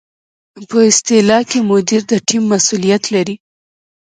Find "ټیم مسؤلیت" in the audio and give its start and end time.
2.27-3.03